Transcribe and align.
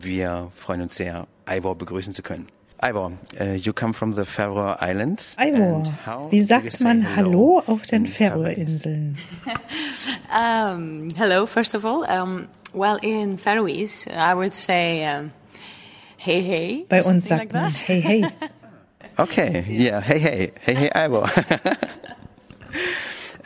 wir 0.00 0.50
freuen 0.54 0.82
uns 0.82 0.96
sehr, 0.96 1.26
Ivor 1.48 1.76
begrüßen 1.76 2.12
zu 2.12 2.22
können. 2.22 2.48
Ivor, 2.82 3.12
uh, 3.40 3.54
you 3.54 3.72
come 3.72 3.94
from 3.94 4.12
the 4.12 4.24
Faroe 4.24 4.76
Islands. 4.80 5.34
Ivor, 5.38 5.84
wie 6.30 6.42
sagt 6.42 6.80
man 6.80 7.16
Hallo 7.16 7.62
auf 7.66 7.82
den 7.82 8.06
Färöerinseln? 8.06 9.16
um, 10.30 11.08
hello, 11.16 11.46
first 11.46 11.74
of 11.74 11.84
all. 11.84 12.04
Um, 12.04 12.48
well, 12.74 12.98
in 13.02 13.38
Faroese, 13.38 14.06
I 14.08 14.34
would 14.34 14.54
say 14.54 15.06
um, 15.06 15.32
hey, 16.18 16.42
hey. 16.42 16.86
Bei 16.88 17.02
uns 17.02 17.26
sagt 17.26 17.44
like 17.44 17.52
man 17.54 17.72
hey, 17.72 18.00
hey. 18.00 18.26
okay, 19.16 19.64
yeah, 19.68 20.00
hey, 20.00 20.18
hey, 20.18 20.52
hey, 20.60 20.74
hey, 20.74 20.90
Ivor. 20.94 21.30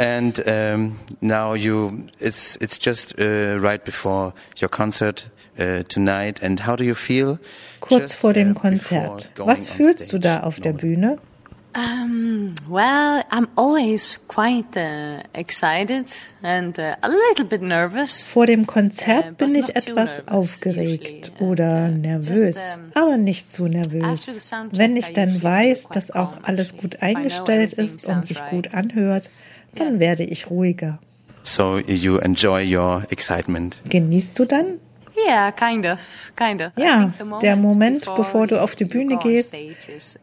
and 0.00 0.40
um, 0.48 0.98
now 1.20 1.52
you, 1.52 2.08
it's 2.18 2.56
it's 2.56 2.78
just 2.78 3.14
uh, 3.20 3.58
right 3.60 3.84
before 3.84 4.32
your 4.56 4.70
concert 4.70 5.28
uh, 5.58 5.82
tonight. 5.88 6.42
And 6.42 6.58
how 6.60 6.74
do 6.74 6.84
you 6.84 6.94
feel? 6.94 7.38
Kurz 7.80 8.14
vor 8.14 8.32
dem 8.32 8.52
uh, 8.52 8.54
Konzert. 8.54 9.30
Was 9.36 9.68
fühlst 9.68 10.12
du 10.12 10.18
da 10.18 10.40
auf 10.40 10.58
der 10.58 10.72
Bühne? 10.72 11.18
Um, 11.76 12.54
well, 12.68 13.22
I'm 13.30 13.46
always 13.54 14.18
quite 14.26 14.76
uh, 14.76 15.22
excited 15.34 16.06
and 16.42 16.76
uh, 16.76 16.96
a 17.00 17.08
little 17.08 17.44
bit 17.44 17.62
nervous. 17.62 18.28
Vor 18.28 18.46
dem 18.46 18.66
Konzert 18.66 19.32
uh, 19.32 19.34
bin 19.34 19.54
ich 19.54 19.76
etwas 19.76 20.26
aufgeregt 20.26 21.30
oder 21.40 21.88
nervös, 21.88 22.58
aber 22.94 23.18
nicht 23.18 23.52
zu 23.52 23.68
nervös. 23.68 24.50
Wenn 24.72 24.96
ich 24.96 25.12
dann 25.12 25.42
weiß, 25.42 25.90
dass 25.90 26.10
auch 26.10 26.42
alles 26.42 26.76
gut 26.76 27.02
eingestellt 27.02 27.74
ist 27.74 28.06
und 28.06 28.26
sich 28.26 28.44
gut 28.46 28.74
anhört, 28.74 29.30
dann 29.74 30.00
werde 30.00 30.24
ich 30.24 30.50
ruhiger. 30.50 30.98
So 31.42 31.78
you 31.78 32.18
enjoy 32.18 32.62
your 32.76 33.04
excitement. 33.10 33.80
Genießt 33.88 34.38
du 34.38 34.44
dann 34.44 34.78
Yeah, 35.26 35.50
kind 35.52 35.86
of, 35.86 35.98
kind 36.36 36.62
of. 36.62 36.72
Ja, 36.76 37.12
der 37.42 37.56
Moment, 37.56 38.06
bevor 38.16 38.46
du 38.46 38.60
auf 38.60 38.74
die 38.74 38.84
Bühne 38.84 39.18
gehst, 39.18 39.54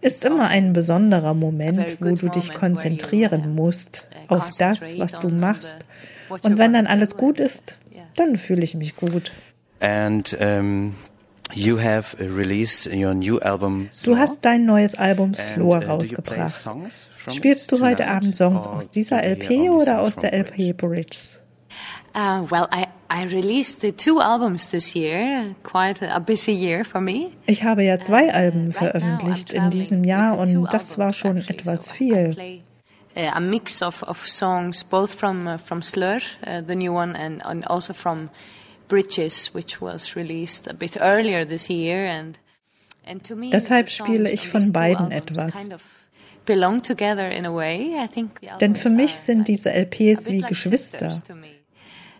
ist 0.01 0.25
immer 0.25 0.47
ein 0.47 0.73
besonderer 0.73 1.33
Moment, 1.33 1.97
wo 1.99 2.15
du 2.15 2.29
dich 2.29 2.53
konzentrieren 2.53 3.53
musst 3.53 4.07
auf 4.27 4.49
das, 4.57 4.79
was 4.97 5.11
du 5.13 5.29
machst. 5.29 5.75
Und 6.29 6.57
wenn 6.57 6.73
dann 6.73 6.87
alles 6.87 7.17
gut 7.17 7.39
ist, 7.39 7.77
dann 8.15 8.35
fühle 8.35 8.63
ich 8.63 8.75
mich 8.75 8.95
gut. 8.95 9.31
And 9.79 10.35
um, 10.39 10.95
you 11.53 11.79
have 11.79 12.15
released 12.19 12.87
your 12.87 13.13
new 13.13 13.39
album. 13.39 13.89
Du 14.03 14.17
hast 14.17 14.43
dein 14.43 14.65
neues 14.65 14.95
Album 14.95 15.33
Slow 15.33 15.75
uh, 15.75 15.77
rausgebracht. 15.77 16.67
Spielst 17.29 17.71
du 17.71 17.81
heute 17.81 18.07
Abend 18.07 18.35
Songs 18.35 18.67
aus 18.67 18.89
dieser 18.89 19.23
LP 19.23 19.69
oder 19.69 20.01
aus 20.01 20.15
der 20.15 20.33
LP 20.33 20.73
Bridges? 20.73 21.41
Uh, 22.15 22.49
well, 22.49 22.67
I, 22.71 22.87
I 23.09 23.25
released 23.25 23.81
the 23.81 23.91
two 23.91 24.19
albums 24.19 24.69
this 24.71 24.95
year, 24.95 25.55
quite 25.63 26.01
a 26.01 26.19
busy 26.19 26.51
year 26.51 26.83
for 26.83 26.99
me. 26.99 27.31
Ich 27.45 27.63
habe 27.63 27.83
ja 27.83 27.99
zwei 27.99 28.27
uh, 28.27 28.31
Alben 28.31 28.71
veröffentlicht 28.71 29.53
in 29.53 29.69
diesem 29.69 30.03
Jahr 30.03 30.37
und 30.37 30.65
das 30.71 30.97
war 30.97 31.13
schon 31.13 31.37
etwas 31.37 31.91
viel. 31.91 32.63
Uh, 33.15 33.31
a 33.33 33.39
mix 33.39 33.81
of, 33.81 34.03
of 34.03 34.27
songs, 34.27 34.83
both 34.83 35.11
from 35.11 35.47
uh, 35.47 35.57
from 35.57 35.81
Slur, 35.81 36.19
uh, 36.45 36.61
the 36.67 36.75
new 36.75 36.93
one, 36.93 37.15
and, 37.15 37.43
and 37.43 37.65
also 37.67 37.93
from 37.93 38.29
Bridges, 38.87 39.53
which 39.53 39.81
was 39.81 40.15
released 40.15 40.67
a 40.67 40.73
bit 40.73 40.97
earlier 40.99 41.45
this 41.45 41.69
year. 41.69 42.05
And, 42.05 42.37
and 43.05 43.23
to 43.25 43.35
me, 43.35 43.51
Deshalb 43.51 43.89
spiele 43.89 44.31
ich 44.31 44.47
von 44.47 44.71
beiden 44.71 45.11
etwas. 45.11 45.53
Kind 45.53 45.73
of 45.73 45.81
belong 46.45 46.81
together 46.81 47.29
in 47.29 47.45
a 47.45 47.53
way. 47.53 47.95
I 48.01 48.07
think 48.07 48.39
Denn 48.59 48.75
für 48.75 48.89
mich 48.89 49.15
sind 49.15 49.47
diese 49.47 49.71
LPs 49.71 50.27
wie 50.27 50.41
Geschwister. 50.41 51.21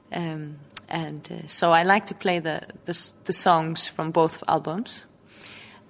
Um, 0.10 0.58
and 0.90 1.30
uh, 1.32 1.48
so 1.48 1.72
I 1.72 1.84
like 1.84 2.06
to 2.08 2.14
play 2.14 2.40
the, 2.40 2.62
the, 2.86 2.98
the 3.26 3.34
songs 3.34 3.88
from 3.88 4.12
both 4.12 4.44
albums. 4.48 5.06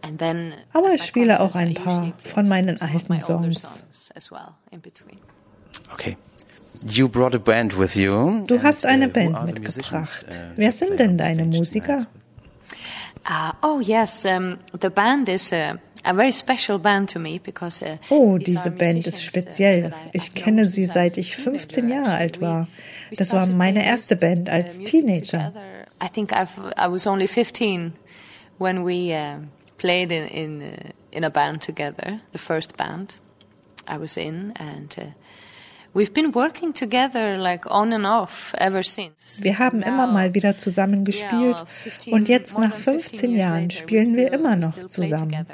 And 0.02 0.20
then 0.20 0.54
Aber 0.74 0.94
ich 0.94 1.04
spiele 1.04 1.40
auch 1.40 1.56
ein 1.56 1.74
paar 1.74 2.14
von 2.24 2.48
meinen 2.48 2.80
alten 2.82 3.22
Songs. 3.22 3.84
Okay. 5.94 6.18
You 6.86 7.08
brought 7.08 7.36
a 7.36 7.40
band 7.40 7.78
with 7.78 7.96
you. 7.96 8.44
Du 8.48 8.62
hast 8.62 8.86
eine 8.86 9.08
uh, 9.08 9.12
Band 9.12 9.46
mitgebracht. 9.46 10.26
Uh, 10.30 10.36
Wer 10.56 10.72
sind 10.72 11.00
denn 11.00 11.18
deine 11.18 11.46
Musiker? 11.46 12.08
Uh, 13.30 13.52
oh 13.62 13.80
yes, 13.82 14.26
um, 14.26 14.58
the 14.80 14.90
band 14.90 15.28
is 15.30 15.52
uh, 15.52 15.76
a 16.06 16.14
very 16.14 16.32
special 16.32 16.80
band 16.80 17.10
to 17.10 17.20
me 17.20 17.40
because. 17.40 17.82
Uh, 17.82 17.98
oh, 18.10 18.38
diese 18.38 18.72
Band 18.72 19.06
ist 19.06 19.24
speziell. 19.24 19.94
Ich 20.14 20.34
kenne 20.34 20.66
sie 20.66 20.86
seit 20.86 21.18
ich 21.18 21.36
15 21.36 21.90
Jahre 21.90 22.14
alt 22.14 22.40
war. 22.40 22.68
Das 23.12 23.34
war 23.34 23.48
meine 23.48 23.86
erste 23.86 24.16
Band 24.16 24.50
als 24.50 24.80
Teenager. 24.80 25.54
I 26.02 26.08
think 26.08 26.32
I've, 26.32 26.74
I 26.78 26.88
was 26.90 27.08
only 27.08 27.28
15 27.28 27.94
when 28.60 28.86
we 28.86 29.14
uh, 29.14 29.40
played 29.78 30.12
in 30.12 30.28
in, 30.28 30.62
uh, 30.62 30.92
in 31.12 31.24
a 31.24 31.30
band 31.30 31.62
together, 31.62 32.22
the 32.32 32.38
first 32.38 32.78
band 32.78 33.16
I 33.88 33.98
was 33.98 34.18
in, 34.18 34.54
and 34.58 34.96
uh, 34.98 35.06
Wir 35.94 36.08
haben 39.60 39.82
immer 39.82 40.08
mal 40.08 40.34
wieder 40.34 40.58
zusammen 40.58 41.04
gespielt 41.06 41.64
und 42.12 42.28
jetzt 42.30 42.58
nach 42.58 42.76
15 42.76 43.36
Jahren 43.36 43.70
spielen 43.72 44.16
wir 44.16 44.34
immer 44.34 44.56
noch 44.56 44.88
zusammen. 44.88 45.46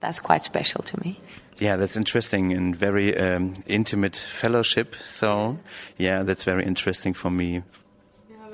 That's 0.00 0.22
quite 0.22 0.44
special 0.44 0.84
to 0.84 0.98
me. 1.02 1.16
Yeah, 1.58 1.76
that's 1.76 1.96
interesting 1.96 2.52
and 2.52 2.76
very 2.76 3.16
um, 3.16 3.54
intimate 3.66 4.16
fellowship. 4.16 4.94
So, 4.96 5.58
yeah, 5.98 6.22
that's 6.22 6.44
very 6.44 6.64
interesting 6.64 7.14
for 7.14 7.30
me 7.30 7.62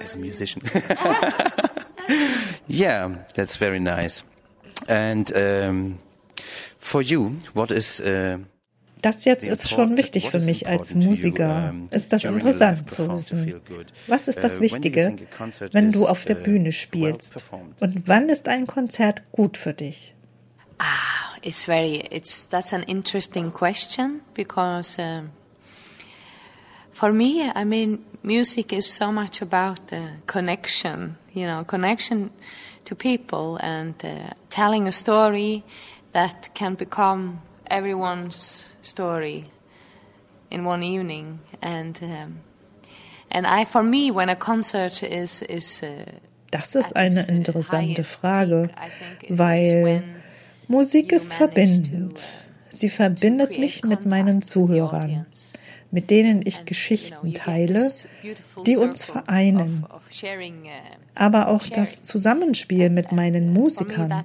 as 0.01 0.15
a 0.15 0.19
musician. 0.19 0.63
yeah, 2.69 3.09
that's 3.35 3.57
very 3.57 3.81
nice. 3.81 4.23
And 4.87 5.33
um, 5.37 5.99
for 6.79 7.03
you, 7.03 7.39
what 7.55 7.73
is 7.73 8.01
uh, 8.01 8.39
das 9.03 9.25
jetzt 9.25 9.47
ist 9.47 9.69
schon 9.69 9.97
wichtig 9.97 10.31
für 10.31 10.41
mich 10.41 10.67
als 10.67 10.95
Musiker. 10.95 11.75
Ist 11.91 12.13
das 12.13 12.25
interessant 12.25 12.91
zu 12.91 13.11
wissen? 13.11 13.61
Was 14.07 14.29
ist 14.29 14.39
das 14.39 14.59
uh, 14.59 14.61
Wichtige, 14.61 15.17
wenn 15.73 15.93
du 15.93 16.07
auf 16.07 16.25
der 16.25 16.41
uh, 16.41 16.43
Bühne 16.43 16.73
spielst? 16.73 17.45
Und 17.81 18.03
wann 18.07 18.29
ist 18.29 18.49
ein 18.49 18.67
Konzert 18.67 19.23
gut 19.33 19.57
für 19.57 19.75
dich? 19.75 20.15
Ah, 20.79 21.37
it's 21.43 21.65
very 21.65 22.03
it's 22.11 22.49
that's 22.49 22.73
an 22.73 22.83
interesting 22.85 23.53
question 23.53 24.23
because 24.35 24.99
um, 24.99 25.31
for 26.93 27.13
me, 27.13 27.51
I 27.55 27.65
mean, 27.65 28.05
music 28.23 28.73
is 28.73 28.87
so 28.87 29.13
much 29.13 29.43
about 29.43 29.89
the 29.89 30.19
connection, 30.27 31.17
you 31.33 31.47
know, 31.47 31.65
connection 31.65 32.31
to 32.85 32.95
people 32.95 33.59
and 33.61 33.95
uh, 34.05 34.31
telling 34.51 34.87
a 34.89 34.93
story 34.93 35.65
that 36.13 36.51
can 36.55 36.75
become 36.75 37.41
everyone's 37.71 38.72
story 38.83 39.45
in 40.51 40.65
one 40.65 40.83
evening. 40.83 41.41
And 41.63 41.99
um, 42.03 42.41
and 43.31 43.47
I, 43.47 43.65
for 43.65 43.83
me, 43.83 44.11
when 44.11 44.29
a 44.29 44.37
concert 44.37 45.03
is 45.03 45.43
is 45.43 45.83
uh, 45.83 46.05
das 46.51 46.75
ist 46.75 46.95
eine 46.95 47.23
interessante 47.23 48.05
Frage, 48.05 48.69
weil 49.31 50.03
Musik 50.69 51.13
ist 51.13 51.33
verbindend. 51.33 52.21
Sie 52.69 52.91
verbindet 52.91 53.59
mich 53.59 53.85
mit 53.85 54.05
meinen 54.05 54.43
Zuhörern, 54.43 55.27
mit 55.91 56.11
denen 56.11 56.43
ich 56.45 56.67
Geschichten 56.67 57.33
teile, 57.33 57.91
die 58.67 58.77
uns 58.77 59.05
vereinen. 59.05 59.87
Aber 61.15 61.49
auch 61.49 61.67
das 61.67 62.03
Zusammenspiel 62.03 62.91
mit 62.91 63.13
meinen 63.13 63.53
Musikern. 63.53 64.25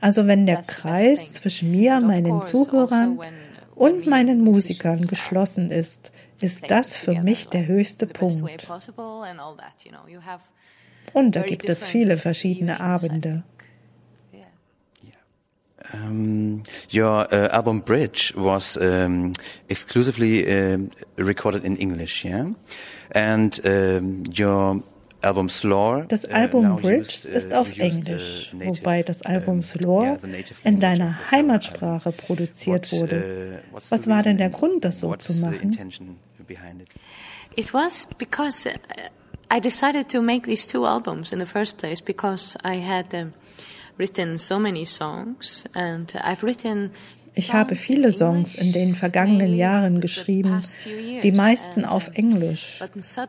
Also 0.00 0.26
wenn 0.26 0.46
der 0.46 0.62
Kreis 0.62 1.32
zwischen 1.32 1.70
mir, 1.70 2.00
meinen 2.00 2.42
Zuhörern 2.42 3.20
und 3.74 4.06
meinen 4.06 4.40
Musikern 4.42 5.06
geschlossen 5.06 5.70
ist, 5.70 6.12
ist 6.40 6.70
das 6.70 6.96
für 6.96 7.20
mich 7.20 7.48
der 7.48 7.66
höchste 7.66 8.06
Punkt. 8.06 8.68
Und 11.12 11.36
da 11.36 11.42
gibt 11.42 11.68
es 11.68 11.86
viele 11.86 12.16
verschiedene 12.16 12.80
Abende. 12.80 13.44
Um, 15.92 16.62
your 16.90 17.26
uh, 17.30 17.48
album 17.52 17.82
Bridge 17.82 18.32
was 18.34 18.78
um, 18.78 19.34
exclusively 19.68 20.42
uh, 20.48 20.78
recorded 21.18 21.62
in 21.62 21.76
English, 21.76 22.24
yeah? 22.24 22.46
And 23.10 23.60
um, 23.66 24.22
your 24.26 24.82
das 25.24 26.28
uh, 26.28 26.32
Album 26.32 26.76
Bridge 26.76 27.28
ist 27.28 27.52
uh, 27.52 27.56
auf 27.56 27.78
Englisch, 27.78 28.54
wobei 28.58 29.02
das 29.02 29.22
Album 29.22 29.62
Slore 29.62 30.18
in 30.64 30.80
deiner 30.80 31.18
Heimatsprache 31.30 32.12
produziert 32.12 32.92
wurde. 32.92 33.62
Was 33.88 34.06
war 34.06 34.22
denn 34.22 34.38
der 34.38 34.50
Grund, 34.50 34.84
das 34.84 35.00
so 35.00 35.14
zu 35.16 35.34
machen? 35.34 35.76
It 37.56 37.72
was 37.72 38.08
because 38.18 38.66
uh, 38.66 38.72
I 39.50 39.60
decided 39.60 40.08
to 40.08 40.20
make 40.20 40.46
these 40.46 40.66
two 40.66 40.84
albums 40.84 41.32
in 41.32 41.38
the 41.38 41.46
first 41.46 41.78
place 41.78 42.00
because 42.00 42.56
I 42.64 42.80
had 42.80 43.14
um, 43.14 43.32
written 43.96 44.38
so 44.38 44.58
many 44.58 44.84
songs 44.84 45.64
and 45.74 46.12
I've 46.24 46.42
written 46.42 46.90
ich 47.34 47.52
habe 47.52 47.76
viele 47.76 48.16
Songs 48.16 48.54
in 48.54 48.72
den 48.72 48.94
vergangenen 48.94 49.54
Jahren 49.54 50.00
geschrieben, 50.00 50.60
die 51.22 51.32
meisten 51.32 51.84
auf 51.84 52.10
Englisch, 52.14 52.80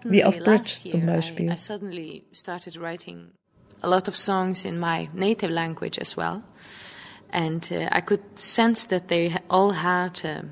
wie 0.03 0.23
auf 0.23 0.37
Bridge 0.39 0.89
zum 0.89 1.05
Beispiel. 1.05 1.55
a 3.85 3.87
lot 3.87 4.07
of 4.07 4.15
songs 4.15 4.65
in 4.65 4.79
my 4.79 5.09
native 5.13 5.51
language 5.51 5.99
as 5.99 6.17
well. 6.17 6.41
And 7.31 7.69
uh, 7.71 7.87
I 7.91 8.01
could 8.01 8.21
sense 8.35 8.85
that 8.85 9.07
they 9.09 9.35
all 9.49 9.73
had 9.73 10.23
uh, 10.23 10.43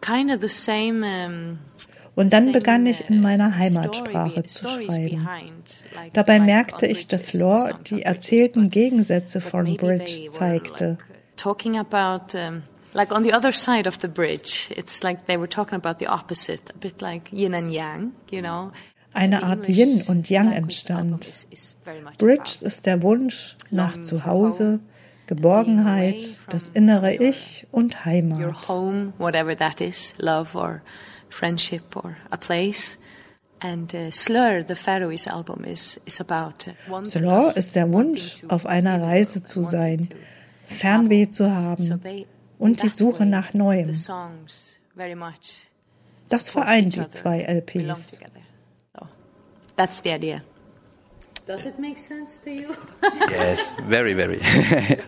kind 0.00 0.30
of 0.30 0.40
the 0.40 0.48
same. 0.48 1.04
Um, 1.04 1.58
und 2.14 2.32
dann 2.32 2.50
begann 2.50 2.84
ich 2.86 3.08
in 3.08 3.20
meiner 3.20 3.56
Heimatsprache 3.56 4.42
zu 4.42 4.66
schreiben. 4.66 5.28
Dabei 6.14 6.40
merkte 6.40 6.86
ich, 6.86 7.06
dass 7.06 7.32
Lore 7.32 7.78
die 7.88 8.02
erzählten 8.02 8.70
Gegensätze 8.70 9.40
von 9.40 9.76
Bridge 9.76 10.26
zeigte. 10.28 10.98
Talking 11.38 11.76
about 11.76 12.34
like 12.94 13.12
on 13.12 13.22
the 13.22 13.32
other 13.32 13.52
side 13.52 13.86
of 13.86 13.98
the 13.98 14.08
bridge, 14.08 14.68
it's 14.76 15.02
like 15.04 15.26
they 15.26 15.36
were 15.36 15.46
talking 15.46 15.76
about 15.76 15.98
the 15.98 16.06
opposite, 16.06 16.70
a 16.74 16.78
bit 16.78 17.00
like 17.00 17.28
yin 17.32 17.54
and 17.54 17.72
yang, 17.72 18.12
you 18.30 18.42
know. 18.42 18.72
Eine 19.14 19.42
Art 19.42 19.68
Yin 19.68 20.02
und 20.08 20.28
Yang 20.28 20.52
entstand. 20.52 21.26
Bridge 22.18 22.58
ist 22.62 22.86
der 22.86 23.02
Wunsch 23.02 23.56
nach 23.70 24.00
Zuhause, 24.02 24.80
Geborgenheit, 25.26 26.38
das 26.48 26.68
innere 26.68 27.14
Ich 27.14 27.66
und 27.72 28.04
Heimat. 28.04 28.38
Your 28.38 28.52
home, 28.68 29.12
whatever 29.18 29.56
that 29.56 29.80
is, 29.80 30.14
love 30.18 30.54
or 30.54 30.82
friendship 31.30 31.96
or 31.96 32.16
a 32.30 32.36
place. 32.36 32.98
And 33.60 33.92
uh, 33.92 34.10
Slur, 34.12 34.62
the 34.62 34.76
Faroese 34.76 35.26
album, 35.26 35.64
is, 35.64 35.98
is 36.06 36.20
about 36.20 36.68
uh, 36.68 37.04
Slur 37.04 37.56
ist 37.56 37.74
der 37.74 37.90
Wunsch, 37.92 38.44
auf 38.48 38.66
einer 38.66 39.02
Reise 39.02 39.42
zu 39.42 39.64
sein, 39.64 40.08
Fernweh 40.68 41.28
zu 41.28 41.50
haben 41.50 42.00
und 42.58 42.82
die 42.82 42.88
Suche 42.88 43.26
nach 43.26 43.54
Neuem. 43.54 43.94
Das 46.28 46.50
vereint 46.50 46.96
die 46.96 47.08
zwei 47.08 47.40
LPs. 47.40 48.18
That's 49.76 50.02
the 50.02 50.10
idea. 50.10 50.42
Does 51.46 51.64
it 51.64 51.78
make 51.78 51.98
sense 51.98 52.42
to 52.42 52.50
you? 52.50 52.74
yes, 53.30 53.72
very, 53.88 54.14
very. 54.14 54.38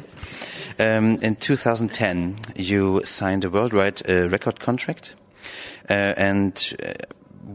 um, 0.78 1.18
in 1.20 1.38
2010, 1.38 2.36
you 2.56 3.02
signed 3.04 3.44
a 3.44 3.52
worldwide 3.52 4.00
uh, 4.08 4.28
record 4.30 4.60
contract 4.60 5.16
Uh, 5.88 6.14
and 6.16 6.76
uh, 6.84 6.92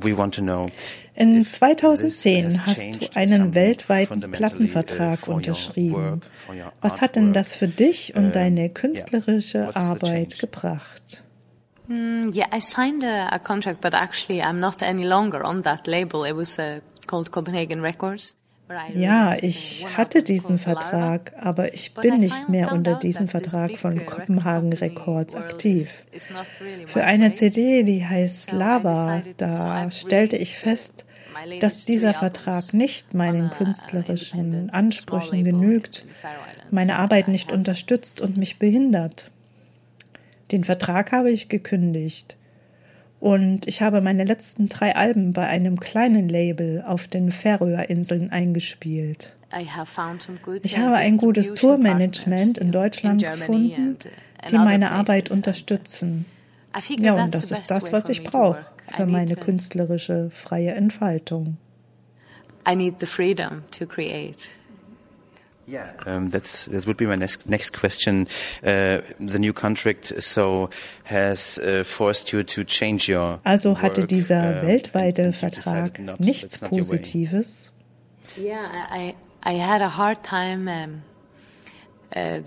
we 0.01 0.17
want 0.17 0.35
to 0.35 0.41
know. 0.41 0.67
In 1.13 1.45
2010 1.45 2.65
hast 2.65 3.01
du 3.01 3.07
einen 3.15 3.55
weltweiten 3.55 4.23
uh, 4.23 4.27
Plattenvertrag 4.27 5.27
unterschrieben. 5.27 6.21
Was 6.81 6.99
hat 6.99 7.15
denn 7.15 7.31
das 7.31 7.55
für 7.55 7.67
dich 7.67 8.15
und 8.15 8.35
deine 8.35 8.69
künstlerische 8.69 9.75
Arbeit 9.75 10.39
gebracht? 10.39 11.23
Mm, 11.87 12.31
yeah, 12.33 12.47
I 12.51 12.59
signed 12.59 13.03
a, 13.03 13.29
a, 13.31 13.39
contract, 13.39 13.79
but 13.81 13.93
actually 13.93 14.41
I'm 14.41 14.59
not 14.59 14.81
any 14.81 15.05
longer 15.05 15.45
on 15.45 15.61
that 15.63 15.85
label. 15.85 16.25
It 16.25 16.35
was 16.35 16.57
uh, 16.57 16.79
called 17.05 17.31
Copenhagen 17.31 17.81
Records. 17.81 18.35
Ja, 18.93 19.35
ich 19.41 19.85
hatte 19.95 20.23
diesen 20.23 20.57
Vertrag, 20.57 21.33
aber 21.39 21.73
ich 21.73 21.93
bin 21.93 22.19
nicht 22.19 22.49
mehr 22.49 22.71
unter 22.71 22.95
diesem 22.95 23.27
Vertrag 23.27 23.77
von 23.77 24.05
Kopenhagen 24.05 24.73
Records 24.73 25.35
aktiv. 25.35 26.05
Für 26.87 27.03
eine 27.03 27.33
CD, 27.33 27.83
die 27.83 28.05
heißt 28.05 28.51
Lava, 28.51 29.21
da 29.37 29.91
stellte 29.91 30.37
ich 30.37 30.57
fest, 30.57 31.05
dass 31.59 31.85
dieser 31.85 32.13
Vertrag 32.13 32.73
nicht 32.73 33.13
meinen 33.13 33.49
künstlerischen 33.51 34.69
Ansprüchen 34.71 35.43
genügt, 35.43 36.05
meine 36.71 36.97
Arbeit 36.97 37.27
nicht 37.27 37.51
unterstützt 37.51 38.19
und 38.19 38.37
mich 38.37 38.57
behindert. 38.57 39.29
Den 40.51 40.63
Vertrag 40.63 41.11
habe 41.11 41.31
ich 41.31 41.49
gekündigt. 41.49 42.35
Und 43.25 43.67
ich 43.67 43.81
habe 43.81 44.01
meine 44.01 44.23
letzten 44.23 44.69
drei 44.69 44.95
Alben 44.95 45.33
bei 45.33 45.47
einem 45.47 45.79
kleinen 45.79 46.29
Label 46.29 46.83
auf 46.85 47.07
den 47.07 47.31
Färöerinseln 47.31 48.29
eingespielt. 48.29 49.35
Ich 50.61 50.77
habe 50.77 50.95
ein 50.97 51.17
gutes 51.17 51.55
Tourmanagement 51.55 52.59
in 52.59 52.71
Deutschland 52.71 53.23
gefunden, 53.23 53.97
die 54.47 54.55
meine 54.55 54.91
Arbeit 54.91 55.31
unterstützen. 55.31 56.27
Ja, 56.99 57.15
und 57.15 57.33
das 57.33 57.49
ist 57.49 57.71
das, 57.71 57.91
was 57.91 58.09
ich 58.09 58.23
brauche 58.23 58.63
für 58.95 59.07
meine 59.07 59.35
künstlerische 59.35 60.29
freie 60.31 60.75
Entfaltung. 60.75 61.57
I 62.69 62.75
need 62.75 62.99
the 62.99 63.07
freedom 63.07 63.63
to 63.71 63.87
create. 63.87 64.49
Yeah, 65.67 65.93
um, 66.05 66.29
that's 66.29 66.65
that 66.65 66.85
would 66.85 66.97
be 66.97 67.07
my 67.07 67.15
next 67.15 67.49
next 67.49 67.73
question. 67.73 68.27
Uh, 68.63 69.01
the 69.19 69.39
new 69.39 69.51
contract 69.51 70.13
so 70.21 70.69
has 71.05 71.57
uh, 71.57 71.83
forced 71.83 72.31
you 72.31 72.43
to 72.43 72.63
change 72.63 73.07
your. 73.07 73.39
Also 73.43 73.81
hatte 73.81 74.05
dieser 74.05 74.61
uh, 74.61 74.67
weltweite 74.67 75.33
Vertrag 75.33 75.99
not, 75.99 76.19
nichts 76.19 76.59
Positives. 76.59 77.71
Yeah, 78.37 78.85
I 78.91 79.15
I 79.43 79.59
had 79.59 79.81
a 79.81 79.97
hard 79.97 80.23
time 80.23 80.67
um, 80.67 81.01
uh, 82.15 82.41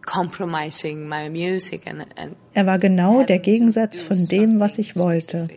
compromising 0.00 1.08
my 1.08 1.28
music 1.28 1.86
and, 1.86 2.06
and 2.16 2.36
Er 2.54 2.66
war 2.66 2.78
genau 2.78 3.22
der 3.22 3.38
Gegensatz 3.38 4.00
von 4.00 4.26
dem, 4.28 4.60
was 4.60 4.78
ich 4.78 4.96
wollte. 4.96 5.48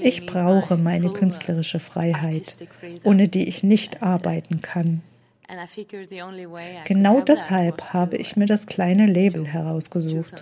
Ich 0.00 0.26
brauche 0.26 0.76
meine 0.76 1.10
künstlerische 1.10 1.78
Freiheit, 1.78 2.56
ohne 3.04 3.28
die 3.28 3.46
ich 3.48 3.62
nicht 3.62 4.02
arbeiten 4.02 4.60
kann. 4.62 5.02
Genau 6.84 7.20
deshalb 7.20 7.92
habe 7.92 8.16
ich 8.16 8.36
mir 8.36 8.46
das 8.46 8.66
kleine 8.66 9.06
Label 9.06 9.46
herausgesucht. 9.46 10.34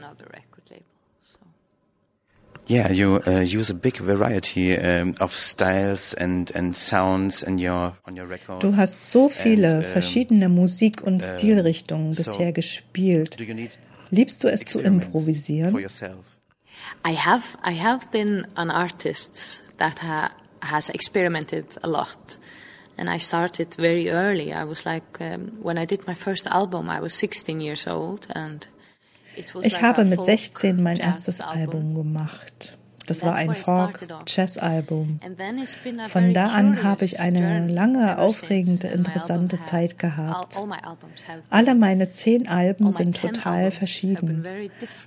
Yeah, 2.70 2.92
you 2.92 3.16
uh, 3.26 3.40
use 3.40 3.70
a 3.70 3.74
big 3.74 3.98
variety 3.98 4.76
um, 4.76 5.14
of 5.20 5.34
styles 5.34 6.14
and 6.14 6.54
and 6.54 6.76
sounds 6.76 7.42
in 7.42 7.58
your 7.58 7.96
on 8.06 8.14
your 8.14 8.28
record. 8.28 8.62
Du 8.62 8.76
hast 8.76 9.10
so 9.10 9.30
viele 9.30 9.76
and, 9.76 9.86
um, 9.86 9.92
verschiedene 9.92 10.50
Musik- 10.50 11.02
und 11.02 11.22
Stilrichtungen 11.22 12.12
so 12.12 12.22
bisher 12.22 12.52
gespielt. 12.52 13.38
Liebst 14.10 14.44
du 14.44 14.48
es 14.48 14.66
zu 14.66 14.80
improvisieren? 14.80 15.74
I 17.06 17.16
have 17.16 17.56
I 17.64 17.72
have 17.72 18.08
been 18.12 18.46
an 18.54 18.70
artist 18.70 19.62
that 19.78 20.02
ha 20.02 20.30
has 20.60 20.90
experimented 20.90 21.64
a 21.82 21.86
lot. 21.86 22.38
And 22.98 23.08
I 23.08 23.18
started 23.18 23.74
very 23.76 24.10
early. 24.10 24.52
I 24.52 24.64
was 24.64 24.84
like, 24.84 25.20
um, 25.20 25.52
when 25.62 25.78
I 25.78 25.86
did 25.86 26.06
my 26.06 26.14
first 26.14 26.46
album, 26.48 26.90
I 26.90 27.00
was 27.00 27.14
16 27.14 27.60
years 27.60 27.86
old 27.86 28.26
and 28.34 28.66
ich 29.62 29.82
habe 29.82 30.04
mit 30.04 30.24
16 30.24 30.82
mein 30.82 30.96
erstes 30.96 31.40
Album 31.40 31.94
gemacht. 31.94 32.76
Das 33.06 33.22
war 33.22 33.36
ein 33.36 33.54
Folk-Jazz-Album. 33.54 35.18
Von 36.08 36.34
da 36.34 36.48
an 36.48 36.82
habe 36.82 37.06
ich 37.06 37.20
eine 37.20 37.66
lange, 37.66 38.18
aufregende, 38.18 38.88
interessante 38.88 39.62
Zeit 39.62 39.98
gehabt. 39.98 40.58
Alle 41.48 41.74
meine 41.74 42.10
zehn 42.10 42.48
Alben 42.48 42.92
sind 42.92 43.18
total 43.18 43.70
verschieden. 43.70 44.44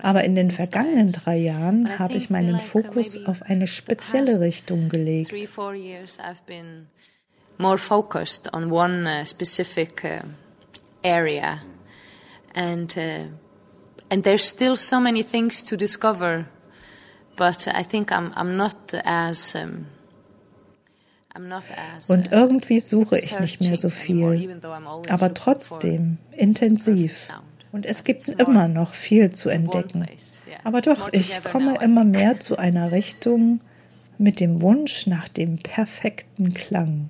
Aber 0.01 0.24
in 0.24 0.34
den 0.34 0.50
vergangenen 0.50 1.12
drei 1.12 1.38
Jahren 1.38 2.00
habe 2.00 2.16
ich 2.16 2.32
meinen 2.32 2.60
Fokus 2.60 3.24
auf 3.27 3.44
eine 3.44 3.68
spezielle 3.68 4.39
Richtung 4.39 4.89
gelegt 4.89 5.32
more 7.62 7.77
focused 7.77 8.48
on 8.53 8.70
one 8.70 9.08
uh, 9.08 9.25
specific 9.25 10.03
uh, 10.03 10.24
area, 11.03 11.62
and 12.56 12.94
uh, 12.98 13.25
and 14.10 14.24
there's 14.24 14.44
still 14.44 14.75
so 14.75 15.00
many 15.00 15.24
things 15.24 15.63
to 15.63 15.77
discover, 15.77 16.48
but 17.38 17.68
I 17.68 17.84
think 17.84 18.12
I'm 18.12 18.34
I'm 18.36 18.58
not 18.58 18.94
as 19.06 19.56
um, 19.56 19.86
Und 22.08 22.32
irgendwie 22.32 22.82
suche 22.82 23.18
ich 23.18 23.39
nicht 23.39 23.62
mehr 23.62 23.77
so 23.77 23.89
viel, 23.89 24.60
aber 25.08 25.34
trotzdem 25.34 26.18
intensiv. 26.36 27.30
Und 27.72 27.86
es 27.86 28.03
gibt 28.03 28.27
immer 28.27 28.68
noch 28.68 28.94
viel 28.94 29.32
zu 29.32 29.48
entdecken. 29.50 30.06
Aber 30.65 30.82
doch, 30.82 31.08
ich 31.13 31.41
komme 31.44 31.77
immer 31.82 32.03
mehr 32.03 32.41
zu 32.41 32.58
einer 32.58 32.91
Richtung 32.91 33.62
mit 34.18 34.41
dem 34.41 34.62
Wunsch 34.62 35.08
nach 35.08 35.30
dem 35.30 35.58
perfekten 35.58 36.53
Klang. 36.53 37.10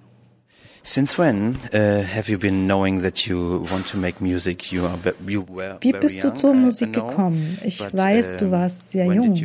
Since 0.84 1.18
when 1.18 1.58
uh, 1.74 2.04
have 2.04 2.28
you 2.28 2.38
been 2.38 2.66
knowing 2.68 3.04
that 3.04 3.28
you 3.28 3.66
want 3.72 3.86
to 3.88 3.98
make 3.98 4.20
music? 4.20 4.72
You 4.72 4.88
are 4.88 4.98
you 5.28 5.46
were 5.48 5.78
Wie 5.80 5.94
bist 5.94 6.24
du 6.24 6.34
zur 6.34 6.54
Musik 6.54 6.94
gekommen? 6.94 7.60
Ich 7.64 7.80
weiß, 7.80 8.38
du 8.38 8.52
warst 8.52 8.92
sehr 8.92 9.06
jung. 9.06 9.36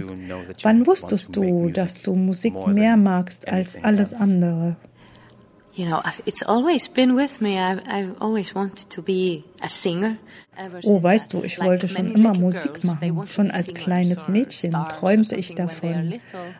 Wann 0.62 0.86
wusstest 0.86 1.36
du, 1.36 1.68
dass 1.68 2.00
du 2.00 2.14
Musik 2.14 2.54
mehr 2.68 2.96
magst 2.96 3.48
als 3.48 3.76
alles 3.82 4.14
andere? 4.14 4.76
Oh, 10.84 11.02
weißt 11.02 11.32
du, 11.34 11.42
ich 11.42 11.60
wollte 11.60 11.88
schon 11.88 12.10
immer 12.12 12.34
Musik 12.34 12.82
machen. 12.82 13.26
Schon 13.26 13.50
als 13.50 13.74
kleines 13.74 14.26
Mädchen 14.28 14.72
träumte 14.72 15.36
ich 15.36 15.54
davon, 15.54 16.14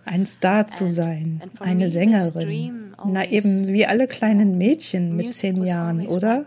ein 0.05 0.27
Star 0.27 0.69
zu 0.69 0.89
sein, 0.89 1.41
eine 1.61 1.89
Sängerin. 1.89 2.95
Na 3.07 3.25
eben 3.27 3.69
wie 3.69 3.87
alle 3.87 4.07
kleinen 4.07 4.59
Mädchen 4.59 5.17
mit 5.17 5.35
zehn 5.35 5.65
Jahren, 5.65 6.07
oder? 6.09 6.45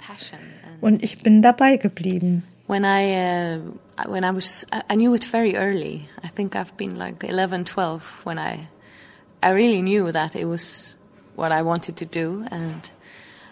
Und 0.81 1.03
ich 1.03 1.23
bin 1.23 1.41
dabei 1.41 1.77
geblieben. 1.77 2.43
When 2.67 2.83
I 2.83 3.57
uh, 3.57 4.11
when 4.13 4.23
I 4.23 4.29
was 4.31 4.67
I 4.91 4.95
knew 4.95 5.15
it 5.15 5.25
very 5.25 5.55
early. 5.55 6.07
I 6.23 6.27
think 6.27 6.55
I've 6.55 6.77
been 6.77 6.95
like 6.97 7.23
11, 7.23 7.65
12 7.65 8.03
when 8.25 8.37
I 8.37 8.67
I 9.41 9.49
really 9.49 9.81
knew 9.81 10.11
that 10.11 10.35
it 10.35 10.45
was 10.45 10.98
what 11.39 11.51
I 11.51 11.61
wanted 11.61 11.95
to 11.97 12.05
do 12.05 12.45
and 12.51 12.89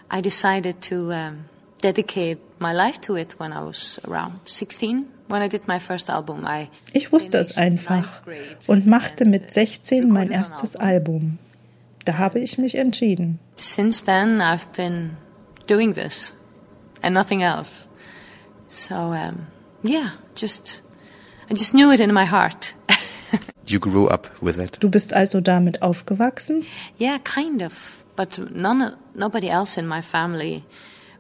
I 0.10 0.22
decided 0.22 0.82
to 0.84 1.12
um, 1.14 1.46
dedicate 1.82 2.40
my 2.60 2.74
life 2.74 3.00
to 3.02 3.16
it 3.16 3.36
when 3.40 3.52
I 3.54 3.62
was 3.64 4.00
around 4.08 4.40
16. 4.46 5.06
When 5.28 5.42
I 5.42 5.48
did 5.48 5.68
my 5.68 5.80
first 5.80 6.10
album, 6.10 6.46
I 6.46 6.70
ich 6.94 7.12
wusste 7.12 7.38
es 7.38 7.58
einfach 7.58 8.22
und 8.68 8.88
machte 8.88 9.26
mit 9.26 9.52
16 9.52 10.08
mein 10.08 10.32
erstes 10.32 10.78
Album. 10.78 11.38
Da 12.06 12.18
habe 12.18 12.40
ich 12.40 12.58
mich 12.58 12.76
entschieden. 12.76 13.40
Since 13.58 14.06
then, 14.06 14.42
I've 14.42 14.72
been 14.74 15.18
doing 15.68 15.94
this 15.94 16.34
and 17.02 17.14
nothing 17.14 17.44
else. 17.44 17.90
So 18.70 18.96
um, 18.96 19.48
yeah, 19.84 20.12
just 20.34 20.82
I 21.50 21.54
just 21.54 21.74
knew 21.74 21.92
it 21.92 22.00
in 22.00 22.14
my 22.14 22.26
heart. 22.26 22.74
you 23.68 23.80
grew 23.80 24.08
up 24.08 24.32
with 24.42 24.58
it. 24.58 24.78
Du 24.82 24.90
bist 24.90 25.14
also 25.14 25.42
damit 25.42 25.82
aufgewachsen? 25.82 26.66
Yeah, 27.00 27.20
kind 27.20 27.62
of. 27.62 28.04
But 28.16 28.40
none, 28.54 28.94
nobody 29.14 29.50
else 29.50 29.80
in 29.80 29.88
my 29.88 30.02
family 30.02 30.64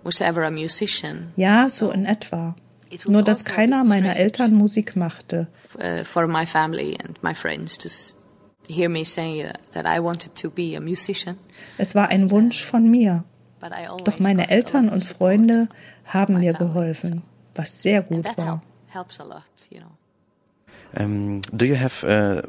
was 0.03 0.21
ever 0.21 0.43
a 0.43 0.51
musician. 0.51 1.33
Ja, 1.35 1.69
so 1.69 1.91
in 1.91 2.05
etwa. 2.05 2.55
Nur 3.05 3.21
dass 3.21 3.39
also 3.39 3.53
keiner 3.53 3.83
meiner 3.83 4.15
Eltern 4.15 4.53
Musik 4.53 4.95
machte. 4.95 5.47
Uh, 5.75 6.03
for 6.03 6.27
my 6.27 6.45
family 6.45 6.97
and 6.97 7.21
my 7.21 7.33
friends 7.33 7.77
to 7.77 7.89
hear 8.67 8.89
me 8.89 9.03
say 9.03 9.43
uh, 9.43 9.51
that 9.73 9.85
I 9.85 9.99
wanted 9.99 10.35
to 10.35 10.49
be 10.49 10.75
a 10.75 10.79
musician. 10.79 11.37
Es 11.77 11.95
war 11.95 12.09
ein 12.09 12.31
Wunsch 12.31 12.63
von 12.63 12.89
mir. 12.89 13.23
Doch 14.03 14.19
meine 14.19 14.49
Eltern 14.49 14.89
und 14.89 15.03
Freunde 15.03 15.67
haben 16.05 16.39
mir 16.39 16.53
geholfen, 16.53 17.23
was 17.55 17.81
sehr 17.81 18.01
gut 18.03 18.25
war. 18.37 18.61
Um, 20.95 21.41
do 21.55 21.65
you 21.65 21.75
have 21.75 22.03
uh, 22.03 22.41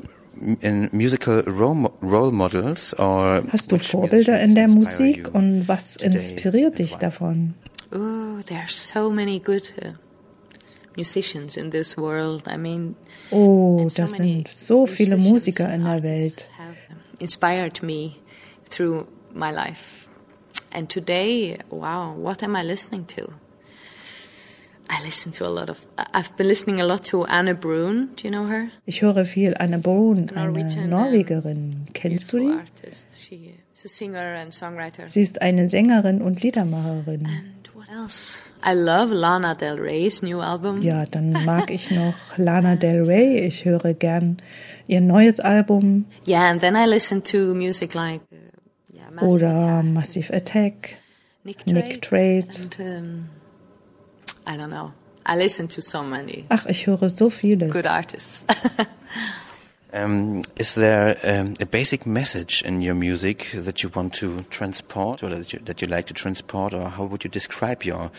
musical 0.92 1.42
role 1.42 2.30
models 2.30 2.94
or 2.94 3.42
Hast 3.50 3.72
du 3.72 3.78
Vorbilder 3.78 4.40
in 4.40 4.54
der 4.54 4.68
Musik 4.68 5.34
und 5.34 5.66
was 5.68 5.96
inspiriert 5.96 6.78
dich 6.78 6.96
davon? 6.96 7.54
Oh, 7.92 8.42
there 8.44 8.60
are 8.60 8.68
so 8.68 9.10
many 9.10 9.40
good 9.40 9.72
uh, 9.82 9.92
musicians 10.96 11.56
in 11.56 11.70
this 11.70 11.96
world. 11.96 12.46
I 12.46 12.56
mean, 12.56 12.96
oh, 13.30 13.88
das 13.94 14.16
sind 14.16 14.48
so 14.48 14.86
viele 14.86 15.16
Musiker 15.16 15.72
in 15.72 15.84
der 15.84 16.02
Welt. 16.02 16.48
Inspired 17.18 17.82
me 17.82 18.16
through 18.70 19.06
my 19.34 19.50
life. 19.50 20.06
And 20.70 20.88
today, 20.88 21.58
wow, 21.70 22.14
what 22.14 22.42
am 22.42 22.54
I 22.54 22.62
listening 22.62 23.06
to? 23.16 23.32
I 24.90 25.04
listen 25.04 25.32
to 25.32 25.46
a 25.46 25.48
lot 25.48 25.68
of. 25.68 25.78
I've 26.14 26.34
been 26.36 26.48
listening 26.48 26.80
a 26.80 26.86
lot 26.86 27.04
to 27.06 27.26
Anne 27.26 27.54
Brun. 27.54 28.10
Do 28.16 28.24
you 28.26 28.30
know 28.30 28.46
her? 28.46 28.70
Ich 28.86 29.02
höre 29.02 29.26
viel 29.26 29.54
Anne 29.58 29.78
Brun, 29.78 30.30
eine 30.34 30.88
Norwegerin. 30.88 31.86
Kennst 31.92 32.32
du 32.32 32.38
die? 32.38 32.58
Sie 35.06 35.22
ist 35.22 35.42
eine 35.42 35.68
Sängerin 35.68 36.22
und 36.22 36.42
Liedermacherin. 36.42 37.26
And 37.26 37.74
what 37.74 37.88
else? 37.90 38.40
I 38.64 38.74
love 38.74 39.12
Lana 39.12 39.54
Del 39.54 39.78
Rey's 39.78 40.22
new 40.22 40.40
album. 40.40 40.82
Ja, 40.82 41.04
dann 41.04 41.30
mag 41.44 41.70
ich 41.70 41.90
noch 41.90 42.14
Lana 42.36 42.76
Del 42.76 43.02
Rey. 43.04 43.38
Ich 43.46 43.64
höre 43.64 43.94
gern 43.94 44.38
ihr 44.86 45.00
neues 45.00 45.38
Album. 45.38 46.06
Yeah, 46.26 46.50
and 46.50 46.60
then 46.60 46.74
I 46.74 46.86
listen 46.86 47.22
to 47.24 47.54
music 47.54 47.94
like 47.94 48.22
uh, 48.32 48.36
yeah, 48.92 49.10
Massive 49.10 49.32
oder 49.32 49.78
Attack, 49.78 49.84
Massive 49.84 50.34
Attack, 50.34 50.96
Nick 51.44 51.64
Drake, 51.66 51.88
Nick 51.88 52.02
Drake. 52.02 52.48
And, 52.58 52.80
um, 52.80 53.28
I 54.48 54.56
don't 54.56 54.70
know. 54.70 54.92
I 55.26 55.36
listen 55.36 55.68
to 55.68 55.82
so 55.82 56.02
many. 56.02 56.46
Ach, 56.48 56.64
ich 56.66 56.86
höre 56.86 57.10
so 57.10 57.28
vieles. 57.28 57.70
Good 57.70 57.86
artists. 57.86 58.44
um, 59.92 60.42
is 60.56 60.72
there 60.72 61.18
um, 61.22 61.52
a 61.60 61.66
basic 61.66 62.06
message 62.06 62.62
in 62.64 62.80
your 62.80 62.94
music 62.94 63.50
that 63.52 63.82
you 63.82 63.90
want 63.94 64.14
to 64.14 64.40
transport 64.48 65.22
or 65.22 65.28
that 65.28 65.52
you, 65.52 65.58
that 65.66 65.82
you 65.82 65.86
like 65.86 66.06
to 66.06 66.14
transport 66.14 66.72
or 66.72 66.88
how 66.96 67.04
would 67.04 67.24
you 67.24 67.30
describe 67.30 67.84
your 67.84 68.10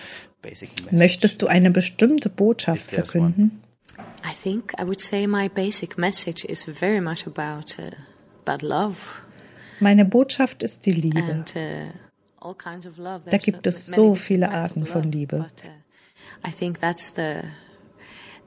basic 0.44 0.70
message? 0.84 1.00
Möchtest 1.00 1.42
du 1.42 1.48
eine 1.48 1.72
bestimmte 1.72 2.30
Botschaft 2.30 2.92
verkünden? 2.92 3.64
I 4.24 4.34
think 4.34 4.74
I 4.80 4.84
would 4.84 5.02
say 5.02 5.26
my 5.26 5.50
basic 5.50 5.98
message 5.98 6.46
is 6.46 6.66
very 6.66 7.02
much 7.02 7.26
about 7.26 7.80
uh, 7.80 7.90
about 8.46 8.64
love. 8.64 8.98
Meine 9.80 10.06
Botschaft 10.06 10.62
ist 10.62 10.86
die 10.86 10.92
Liebe. 10.92 11.24
And, 11.24 11.56
uh, 11.56 12.54
da 13.30 13.38
gibt 13.38 13.66
es 13.66 13.88
so 13.88 14.16
viele 14.16 14.52
Arten 14.52 14.86
von 14.86 15.12
Liebe. 15.12 15.48
Uh, 16.44 16.48
I 16.48 16.52
think 16.52 16.80
that's 16.80 17.12
the 17.12 17.44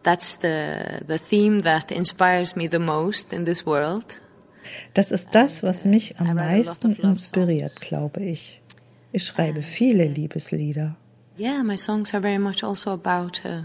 that's 0.03 0.39
the 0.39 1.03
the 1.07 1.19
theme 1.19 1.63
that 1.63 1.91
inspires 1.91 2.57
me 2.57 2.69
the 2.69 2.79
most 2.79 3.33
in 3.33 3.45
this 3.45 3.65
world. 3.67 4.21
Das 4.95 5.11
ist 5.11 5.35
das, 5.35 5.63
was 5.63 5.85
mich 5.85 6.19
am 6.21 6.35
meisten 6.37 6.93
inspiriert, 6.93 7.81
glaube 7.81 8.23
ich. 8.23 8.61
Ich 9.13 9.25
schreibe 9.25 9.63
viele 9.63 10.07
Liebeslieder. 10.07 10.97
Yeah, 11.39 11.63
my 11.63 11.77
songs 11.77 12.15
are 12.15 12.21
very 12.21 12.39
much 12.39 12.63
also 12.63 12.93
about 12.93 13.43
uh, 13.45 13.65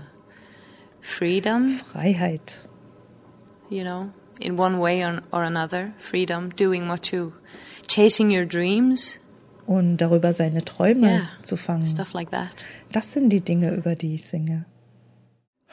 freedom. 1.02 1.80
Freiheit. 1.80 2.66
You 3.70 3.84
know, 3.84 4.10
in 4.40 4.58
one 4.58 4.80
way 4.80 5.04
or, 5.04 5.22
or 5.32 5.44
another, 5.44 5.94
freedom, 6.00 6.50
doing 6.50 6.88
what 6.88 7.12
you, 7.12 7.34
chasing 7.88 8.32
your 8.32 8.46
dreams 8.46 9.20
und 9.68 9.98
darüber 9.98 10.34
seine 10.34 10.66
Träume 10.66 11.08
yeah, 11.08 11.30
zu 11.44 11.58
fangen. 11.58 11.86
Stuff 11.86 12.14
like 12.14 12.32
that. 12.32 12.66
Das 12.92 13.12
sind 13.12 13.30
die 13.30 13.42
Dinge, 13.42 13.76
über 13.76 13.96
die 13.96 14.16
ich 14.16 14.26
singe. 14.26 14.66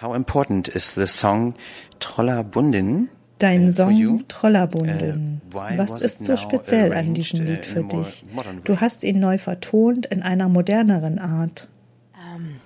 How 0.02 0.14
important 0.14 0.68
is 0.68 0.94
the 0.94 1.06
song 1.06 1.54
Trollabundin? 2.00 3.08
Dein 3.38 3.68
uh, 3.68 3.70
Song 3.70 4.24
Trollabundin. 4.28 5.40
Uh, 5.52 5.58
Was 5.78 6.02
ist 6.02 6.24
so 6.24 6.36
speziell 6.36 6.92
an 6.92 7.14
diesem 7.14 7.44
Lied 7.44 7.64
für 7.64 7.84
dich? 7.84 8.24
Du 8.64 8.80
hast 8.80 9.04
ihn 9.04 9.20
neu 9.20 9.38
vertont 9.38 10.06
in 10.06 10.22
einer 10.22 10.48
moderneren 10.48 11.18
Art. 11.18 11.68
Um, 12.14 12.56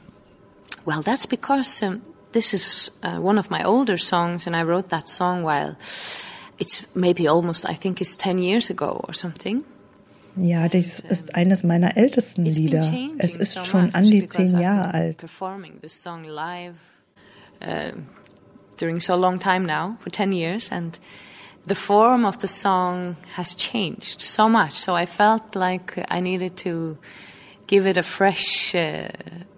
well, 0.86 1.02
that's 1.02 1.26
because 1.26 1.82
um, 1.82 2.00
this 2.32 2.54
is 2.54 2.92
uh, 3.02 3.18
one 3.20 3.38
of 3.38 3.50
my 3.50 3.64
older 3.64 3.98
songs, 3.98 4.46
and 4.46 4.56
I 4.56 4.62
wrote 4.62 4.88
that 4.88 5.08
song 5.08 5.42
while 5.42 5.76
it's 6.58 6.84
maybe 6.94 7.28
almost, 7.28 7.68
I 7.68 7.74
think, 7.74 8.00
it's 8.00 8.16
10 8.16 8.38
years 8.38 8.70
ago 8.70 9.04
or 9.06 9.12
something. 9.12 9.64
Ja, 10.38 10.68
dies 10.68 11.00
ist 11.00 11.34
eines 11.34 11.62
meiner 11.64 11.96
ältesten 11.96 12.44
Lieder. 12.44 12.92
Es 13.18 13.36
ist 13.36 13.66
schon 13.66 13.94
an 13.94 14.04
die 14.04 14.26
zehn 14.26 14.58
Jahre 14.58 14.94
alt. 14.94 15.26
Uh, 17.60 18.00
during 18.76 19.00
so 19.00 19.16
long 19.16 19.40
time 19.40 19.66
now, 19.66 19.96
for 19.98 20.12
10 20.12 20.32
years, 20.32 20.70
and 20.70 21.00
the 21.66 21.74
form 21.74 22.24
of 22.24 22.38
the 22.38 22.46
song 22.46 23.16
has 23.36 23.56
changed 23.56 24.20
so 24.20 24.48
much. 24.48 24.72
So 24.72 24.94
I 24.94 25.06
felt 25.06 25.56
like 25.56 26.04
I 26.08 26.20
needed 26.20 26.56
to 26.58 26.98
give 27.66 27.84
it 27.84 27.96
a 27.96 28.04
fresh, 28.04 28.74
uh, 28.76 29.08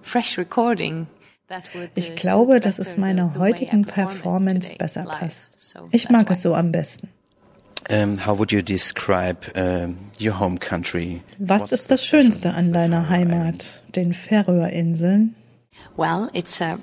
fresh 0.03 0.39
recording. 0.39 1.09
Ich 1.95 2.11
uh, 2.11 2.15
glaube, 2.15 2.61
dass 2.61 2.79
es 2.79 2.97
meiner 2.97 3.35
heutigen 3.37 3.85
Performance 3.85 4.73
besser 4.79 5.05
passt. 5.05 5.49
Ich 5.91 6.09
mag 6.09 6.31
es 6.31 6.43
so 6.43 6.55
am 6.55 6.73
besten. 6.73 7.09
Um, 7.89 8.19
how 8.19 8.35
would 8.35 8.53
you 8.53 8.63
describe 8.63 9.39
um, 9.57 9.97
your 10.19 10.39
home 10.39 10.59
country? 10.59 11.23
Was 11.39 11.73
ist 11.73 11.91
das 11.91 12.05
Schönste 12.05 12.53
an 12.53 12.73
deiner 12.73 13.09
Heimat, 13.09 13.83
den 13.97 14.13
Färöerinseln? 14.13 15.35
Well, 15.97 16.29
it's 16.33 16.61
a 16.61 16.79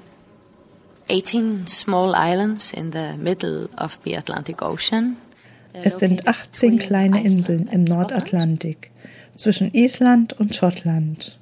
18 1.10 1.68
small 1.68 2.14
islands 2.16 2.74
in 2.74 2.92
the 2.92 3.16
middle 3.18 3.70
of 3.78 4.00
the 4.04 4.18
Atlantic 4.18 4.62
Ocean. 4.62 5.18
Es 5.74 6.00
sind 6.00 6.28
18 6.28 6.80
kleine 6.80 7.24
Inseln 7.24 7.68
im 7.68 7.84
Nordatlantik 7.84 8.92
zwischen 9.36 9.74
Island 9.74 10.34
und 10.34 10.56
Schottland. 10.56 11.38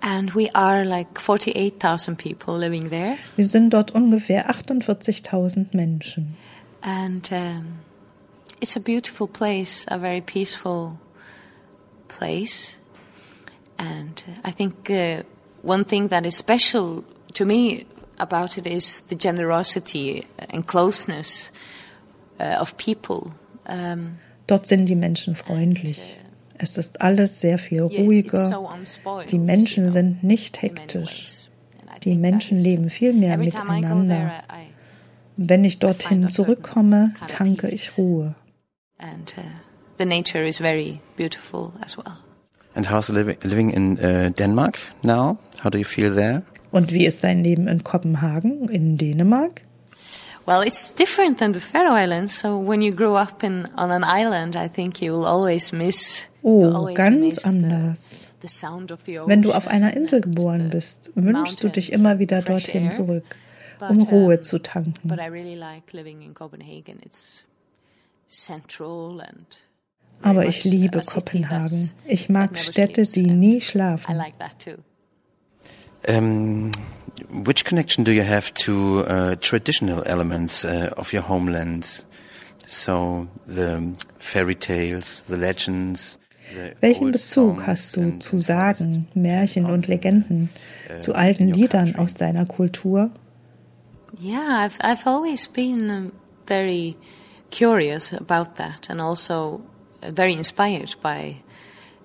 And 0.00 0.34
we 0.34 0.54
are 0.54 0.84
like 0.84 1.18
48,000 1.18 2.16
people 2.16 2.58
living 2.58 2.90
there. 2.90 3.16
Wir 3.36 3.46
sind 3.46 3.70
dort 3.70 3.92
ungefähr 3.92 4.50
48.000 4.50 5.68
Menschen. 5.72 6.36
And 6.82 7.30
um, 7.32 7.78
it's 8.60 8.76
a 8.76 8.80
beautiful 8.80 9.26
place, 9.26 9.84
a 9.88 9.98
very 9.98 10.20
peaceful 10.20 10.98
place. 12.08 12.76
And 13.78 14.22
I 14.44 14.50
think 14.50 14.90
uh, 14.90 15.22
one 15.62 15.84
thing 15.84 16.08
that 16.08 16.24
is 16.24 16.36
special 16.36 17.04
to 17.34 17.44
me 17.44 17.86
about 18.18 18.56
it 18.56 18.66
is 18.66 19.00
the 19.08 19.14
generosity 19.14 20.26
and 20.50 20.66
closeness 20.66 21.50
uh, 22.40 22.56
of 22.60 22.76
people. 22.76 23.32
Um, 23.66 24.18
Dort 24.46 24.66
sind 24.66 24.86
die 24.86 24.94
Menschen 24.94 25.34
freundlich. 25.34 26.16
Es 26.58 26.78
ist 26.78 27.02
alles 27.02 27.40
sehr 27.40 27.58
viel 27.58 27.82
ruhiger. 27.82 28.70
Die 29.30 29.38
Menschen 29.38 29.92
sind 29.92 30.22
nicht 30.22 30.62
hektisch. 30.62 31.48
Die 32.04 32.14
Menschen 32.14 32.58
leben 32.58 32.88
viel 32.88 33.12
mehr 33.12 33.36
miteinander. 33.36 34.32
Wenn 35.36 35.64
ich 35.64 35.80
dorthin 35.80 36.30
zurückkomme, 36.30 37.12
tanke 37.26 37.68
ich 37.68 37.98
Ruhe 37.98 38.34
and 38.98 39.32
uh, 39.36 39.42
the 39.96 40.04
nature 40.04 40.42
is 40.42 40.58
very 40.58 41.00
beautiful 41.16 41.72
as 41.82 41.96
well. 41.96 42.18
And 42.74 42.86
how's 42.86 43.08
living 43.08 43.38
living 43.42 43.70
in 43.70 43.98
uh, 43.98 44.30
Denmark 44.36 44.78
now? 45.02 45.38
How 45.58 45.70
do 45.70 45.78
you 45.78 45.84
feel 45.84 46.14
there? 46.14 46.42
Und 46.72 46.92
wie 46.92 47.06
ist 47.06 47.24
dein 47.24 47.42
Leben 47.42 47.68
in 47.68 47.84
Kopenhagen 47.84 48.68
in 48.68 48.98
Dänemark? 48.98 49.62
Well, 50.46 50.62
it's 50.62 50.94
different 50.94 51.38
than 51.38 51.54
the 51.54 51.60
Faroe 51.60 51.94
Islands. 51.94 52.38
So 52.38 52.58
when 52.58 52.80
you 52.80 52.92
grow 52.92 53.16
up 53.16 53.42
in 53.42 53.66
on 53.76 53.90
an 53.90 54.04
island, 54.04 54.56
I 54.56 54.68
think 54.68 55.00
you 55.02 55.12
will 55.12 55.26
always 55.26 55.72
miss. 55.72 56.26
Oh, 56.42 56.92
ganz 56.94 57.16
miss 57.18 57.44
anders. 57.44 58.28
Wenn 59.26 59.42
du 59.42 59.52
auf 59.52 59.66
einer 59.66 59.96
Insel 59.96 60.20
geboren 60.20 60.70
bist, 60.70 61.10
wünschst 61.16 61.64
du 61.64 61.68
dich 61.68 61.92
immer 61.92 62.20
wieder 62.20 62.42
dorthin 62.42 62.92
zurück, 62.92 63.24
um 63.80 64.00
Ruhe 64.02 64.40
zu 64.40 64.58
tanken. 64.60 65.10
Aber 70.22 70.46
ich 70.46 70.64
liebe 70.64 71.00
Kopenhagen. 71.00 71.90
Ich 72.06 72.28
mag 72.28 72.58
Städte, 72.58 73.04
die 73.04 73.26
nie 73.26 73.60
schlafen. 73.60 74.20
Um, 76.08 76.70
which 77.30 77.64
connection 77.64 78.04
do 78.04 78.12
you 78.12 78.22
have 78.22 78.54
to 78.54 79.00
uh, 79.08 79.34
traditional 79.40 80.04
elements 80.04 80.64
uh, 80.64 80.90
of 80.96 81.12
your 81.12 81.22
homeland? 81.22 82.04
So 82.66 83.26
the 83.46 83.94
fairy 84.18 84.54
tales, 84.54 85.24
the 85.28 85.36
legends. 85.36 86.18
Welchen 86.80 87.10
Bezug 87.10 87.66
hast 87.66 87.96
du 87.96 88.20
zu 88.20 88.38
Sagen, 88.38 89.08
Märchen 89.14 89.66
und 89.66 89.88
Legenden, 89.88 90.50
uh, 90.88 91.00
zu 91.00 91.14
alten 91.14 91.48
Liedern 91.48 91.96
aus 91.96 92.14
deiner 92.14 92.46
Kultur? 92.46 93.10
Yeah, 94.20 94.64
I've 94.64 94.78
I've 94.80 95.06
always 95.06 95.48
been 95.48 96.12
very 96.46 96.96
curious 97.50 98.12
about 98.12 98.56
that 98.56 98.88
and 98.90 99.00
also 99.00 99.62
very 100.02 100.34
inspired 100.34 100.94
by 101.02 101.36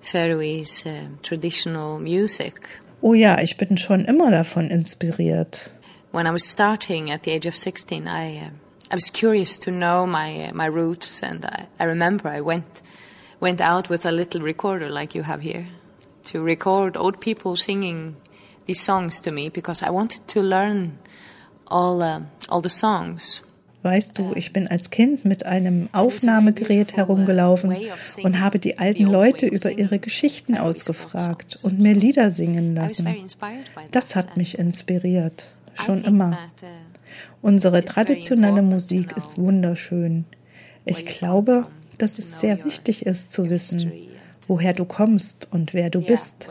Faroese 0.00 0.86
uh, 0.86 1.06
traditional 1.22 1.98
music. 1.98 2.68
Oh 3.02 3.14
ja, 3.14 3.38
ich 3.40 3.56
bin 3.56 3.76
schon 3.76 4.04
immer 4.04 4.30
davon 4.30 4.70
inspiriert. 4.70 5.70
When 6.12 6.26
I 6.26 6.30
was 6.30 6.44
starting 6.44 7.10
at 7.10 7.22
the 7.22 7.32
age 7.32 7.46
of 7.46 7.56
16, 7.56 8.06
I 8.06 8.38
uh, 8.38 8.50
I 8.90 8.94
was 8.94 9.10
curious 9.10 9.58
to 9.58 9.70
know 9.70 10.06
my 10.06 10.48
uh, 10.48 10.54
my 10.54 10.66
roots, 10.66 11.22
and 11.22 11.44
I, 11.44 11.66
I 11.80 11.84
remember 11.84 12.28
I 12.28 12.40
went 12.40 12.82
went 13.40 13.60
out 13.60 13.88
with 13.88 14.06
a 14.06 14.12
little 14.12 14.40
recorder 14.40 14.88
like 14.88 15.14
you 15.14 15.22
have 15.22 15.40
here 15.40 15.66
to 16.24 16.42
record 16.42 16.96
old 16.96 17.20
people 17.20 17.56
singing 17.56 18.16
these 18.66 18.80
songs 18.80 19.20
to 19.22 19.32
me 19.32 19.48
because 19.48 19.82
I 19.82 19.90
wanted 19.90 20.28
to 20.28 20.42
learn 20.42 20.98
all 21.66 22.02
uh, 22.02 22.20
all 22.48 22.60
the 22.60 22.70
songs. 22.70 23.42
Weißt 23.82 24.16
du, 24.18 24.32
ich 24.36 24.52
bin 24.52 24.68
als 24.68 24.90
Kind 24.90 25.24
mit 25.24 25.44
einem 25.44 25.88
Aufnahmegerät 25.92 26.96
herumgelaufen 26.96 27.74
und 28.22 28.40
habe 28.40 28.60
die 28.60 28.78
alten 28.78 29.06
Leute 29.06 29.46
über 29.46 29.76
ihre 29.76 29.98
Geschichten 29.98 30.56
ausgefragt 30.56 31.58
und 31.62 31.80
mir 31.80 31.94
Lieder 31.94 32.30
singen 32.30 32.76
lassen. 32.76 33.08
Das 33.90 34.14
hat 34.14 34.36
mich 34.36 34.58
inspiriert, 34.58 35.46
schon 35.74 36.04
immer. 36.04 36.38
Unsere 37.40 37.84
traditionelle 37.84 38.62
Musik 38.62 39.16
ist 39.16 39.36
wunderschön. 39.36 40.26
Ich 40.84 41.04
glaube, 41.04 41.66
dass 41.98 42.18
es 42.18 42.40
sehr 42.40 42.64
wichtig 42.64 43.04
ist 43.04 43.32
zu 43.32 43.50
wissen, 43.50 43.92
woher 44.46 44.74
du 44.74 44.84
kommst 44.84 45.48
und 45.50 45.74
wer 45.74 45.90
du 45.90 46.00
bist. 46.00 46.48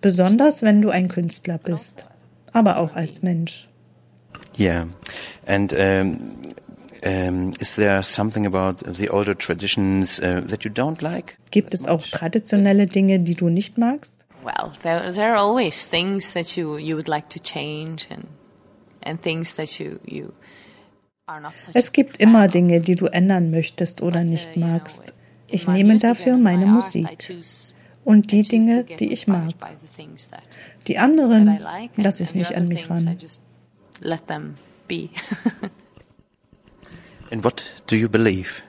Besonders 0.00 0.62
wenn 0.62 0.80
du 0.80 0.90
ein 0.90 1.08
Künstler 1.08 1.58
bist, 1.58 2.06
aber 2.52 2.78
auch 2.78 2.94
als 2.94 3.22
Mensch. 3.22 3.68
Yeah, 4.56 4.86
and 5.46 5.72
um, 5.74 6.52
um, 7.04 7.52
is 7.60 7.74
there 7.74 8.02
something 8.02 8.46
about 8.46 8.78
the 8.78 9.08
older 9.10 9.34
traditions 9.34 10.18
uh, 10.18 10.40
that 10.46 10.64
you 10.64 10.70
don't 10.70 11.02
like? 11.02 11.38
Gibt 11.50 11.74
es 11.74 11.86
auch 11.86 12.02
traditionelle 12.02 12.86
Dinge, 12.86 13.20
die 13.20 13.34
du 13.34 13.48
nicht 13.48 13.76
magst? 13.76 14.14
Well, 14.42 14.72
there, 14.82 15.12
there 15.12 15.32
are 15.32 15.38
always 15.38 15.88
things 15.88 16.32
that 16.32 16.56
you 16.56 16.78
you 16.78 16.96
would 16.96 17.08
like 17.08 17.28
to 17.30 17.38
change 17.38 18.06
and 18.10 18.26
and 19.02 19.20
things 19.22 19.54
that 19.56 19.78
you 19.78 19.98
you 20.04 20.32
es 21.74 21.92
gibt 21.92 22.18
immer 22.18 22.46
Dinge, 22.46 22.80
die 22.80 22.94
du 22.94 23.06
ändern 23.06 23.50
möchtest 23.50 24.00
oder 24.00 24.22
nicht 24.22 24.56
magst. 24.56 25.12
Ich 25.48 25.66
nehme 25.66 25.98
dafür 25.98 26.36
meine 26.36 26.66
Musik 26.66 27.08
und 28.04 28.30
die 28.30 28.44
Dinge, 28.44 28.84
die 28.84 29.12
ich 29.12 29.26
mag. 29.26 29.52
Die 30.86 30.98
anderen 30.98 31.58
lasse 31.96 32.22
ich 32.22 32.34
nicht 32.34 32.54
an 32.54 32.68
mich 32.68 32.88
ran. 32.88 33.18
Let 34.00 34.26
them 34.26 34.56
be. 34.88 35.10
In 37.30 37.42
what 37.42 37.82
do 37.86 37.96
you 37.96 38.08
believe? 38.08 38.62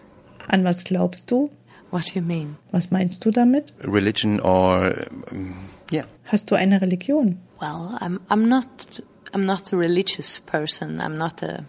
An 0.49 0.63
was 0.63 0.83
glaubst 0.83 1.29
du? 1.29 1.49
What 1.91 2.05
do 2.05 2.19
you 2.19 2.21
mean? 2.21 2.57
Was 2.71 2.91
meinst 2.91 3.23
du 3.23 3.31
damit? 3.31 3.71
Religion 3.83 4.39
or 4.39 4.93
um, 5.31 5.69
yeah. 5.91 6.05
Hast 6.23 6.49
du 6.51 6.55
eine 6.55 6.81
Religion? 6.81 7.39
Well, 7.61 7.97
I'm 8.01 8.19
I'm 8.29 8.49
not 8.49 8.99
I'm 9.33 9.45
not 9.45 9.71
a 9.73 9.77
religious 9.77 10.39
person. 10.39 10.99
I'm 10.99 11.17
not 11.17 11.43
a 11.43 11.65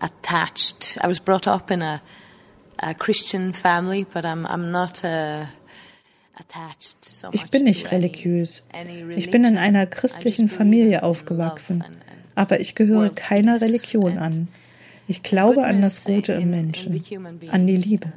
attached. 0.00 0.98
I 1.02 1.08
was 1.08 1.20
brought 1.20 1.46
up 1.46 1.70
in 1.70 1.82
a 1.82 2.00
a 2.78 2.94
Christian 2.94 3.52
family, 3.52 4.04
but 4.04 4.24
I'm 4.24 4.46
I'm 4.46 4.70
not 4.70 5.04
a 5.04 5.48
ich 7.32 7.50
bin 7.50 7.64
nicht 7.64 7.92
religiös. 7.92 8.62
Ich 9.14 9.30
bin 9.30 9.44
in 9.44 9.58
einer 9.58 9.86
christlichen 9.86 10.48
Familie 10.48 11.02
aufgewachsen 11.02 11.84
aber 12.34 12.60
ich 12.60 12.74
gehöre 12.74 13.10
keiner 13.10 13.60
Religion 13.60 14.18
an. 14.18 14.48
Ich 15.06 15.22
glaube 15.22 15.64
an 15.64 15.82
das 15.82 16.04
Gute 16.04 16.34
im 16.34 16.50
Menschen, 16.50 17.00
an 17.50 17.66
die 17.66 17.76
Liebe. 17.76 18.12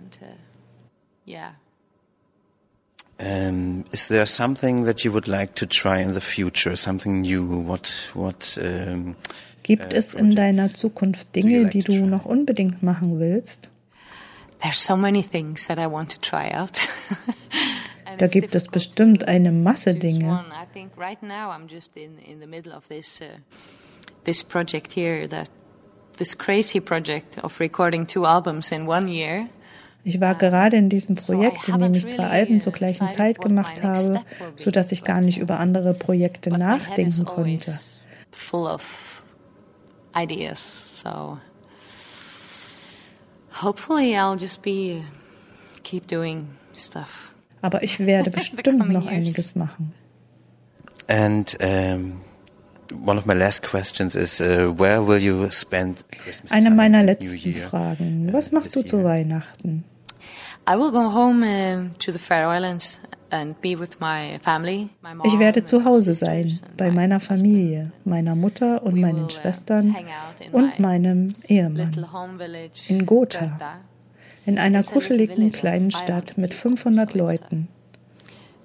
Um, 3.20 3.86
is 3.92 4.08
there 4.08 4.26
something 4.26 4.86
that 4.86 5.04
you 5.04 5.14
would 5.14 5.28
like 5.28 5.56
to 5.56 5.66
try 5.66 6.02
in 6.02 6.14
the 6.14 6.22
future? 6.22 6.76
Something 6.76 7.22
new? 7.22 7.68
What? 7.68 8.10
What? 8.14 8.60
Um, 8.62 9.16
Gibt 9.62 9.94
uh, 9.94 9.98
es 9.98 10.14
in 10.14 10.36
deiner 10.36 10.74
Zukunft 10.74 11.34
Dinge, 11.36 11.64
like 11.64 11.72
die 11.72 11.84
du 11.84 12.06
noch 12.06 12.26
unbedingt 12.26 12.84
machen 12.84 13.20
willst? 13.20 13.70
There's 14.62 14.84
so 14.84 14.98
many 14.98 15.24
things 15.24 15.68
that 15.68 15.78
I 15.78 15.88
want 15.90 16.12
to 16.12 16.18
try 16.20 16.54
out. 16.54 16.82
da 18.18 18.28
gibt 18.28 18.56
es 18.56 18.68
bestimmt 18.68 19.28
eine 19.28 19.52
Masse 19.52 19.94
Dinge. 19.94 20.46
This. 24.26 24.42
Uh, 24.42 24.44
this 24.44 24.44
project 24.44 24.94
here, 24.94 25.28
that 25.28 25.50
this 26.18 26.36
crazy 26.38 26.80
project 26.80 27.38
of 27.40 27.60
recording 27.60 28.06
two 28.06 28.26
albums 28.26 28.72
in 28.72 28.88
one 28.88 29.08
year. 29.08 29.50
Ich 30.06 30.20
war 30.20 30.36
gerade 30.36 30.76
in 30.76 30.90
diesem 30.90 31.16
Projekt, 31.16 31.70
in 31.70 31.80
dem 31.80 31.94
ich 31.94 32.08
zwei 32.08 32.28
Alben 32.28 32.60
zur 32.60 32.74
gleichen 32.74 33.10
Zeit 33.10 33.40
gemacht 33.40 33.84
habe, 33.84 34.22
so 34.58 34.70
dass 34.70 34.92
ich 34.92 35.06
gar 35.06 35.22
nicht 35.22 35.38
über 35.38 35.60
andere 35.60 35.94
Projekte 35.94 36.50
nachdenken 36.50 37.24
konnte. 37.24 37.80
Full 38.32 38.68
of 38.68 39.24
ideas, 40.14 41.02
so 41.02 41.38
hopefully 43.62 44.16
I'll 44.18 44.38
just 44.38 44.62
be 44.62 45.04
keep 45.84 46.08
doing 46.08 46.50
stuff. 46.76 47.32
Aber 47.62 47.82
ich 47.82 48.00
werde 48.00 48.30
bestimmt 48.56 48.90
noch 48.90 49.08
einiges 49.08 49.56
machen. 49.56 49.94
And 51.08 51.58
um 51.62 52.22
Eine 56.50 56.72
meiner 56.72 57.04
letzten 57.04 57.54
Fragen. 57.54 58.34
Was 58.34 58.52
machst 58.52 58.76
du 58.76 58.84
zu 58.84 59.04
Weihnachten? 59.04 59.84
I 60.66 60.76
will 60.76 60.92
go 60.92 61.12
home 61.12 61.44
uh, 61.44 61.90
to 62.00 62.12
the 62.12 62.18
Faroe 62.18 62.50
Islands 62.50 62.98
and 63.32 63.60
be 63.62 63.78
with 63.78 64.00
my 64.00 64.40
family. 64.42 64.88
My 65.02 65.14
ich 65.26 65.38
werde 65.38 65.66
zu 65.66 65.84
Hause 65.84 66.14
sein, 66.14 66.58
bei 66.78 66.90
meiner 66.90 67.20
Familie, 67.20 67.92
meiner 68.06 68.34
Mutter 68.34 68.82
und 68.84 68.98
meinen 69.00 69.26
uh, 69.26 69.30
Schwestern 69.30 69.94
und 70.54 70.80
meinem 70.80 71.36
Ehemann 71.48 71.92
in 72.88 73.06
Gotha, 73.06 73.60
in 74.46 74.58
einer 74.58 74.84
kuscheligen 74.84 75.52
kleinen 75.52 75.92
Stadt 75.92 76.38
mit 76.38 76.54
500 76.54 77.14
Leuten. 77.14 77.68